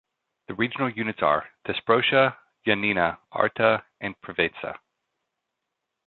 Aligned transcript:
The 0.47 0.55
regional 0.55 0.89
units 0.89 1.21
are: 1.21 1.47
Thesprotia, 1.63 2.35
Ioannina, 2.65 3.19
Arta 3.33 3.85
and 3.99 4.19
Preveza. 4.19 4.79